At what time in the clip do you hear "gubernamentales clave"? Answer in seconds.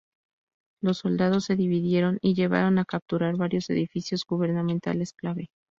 4.27-5.51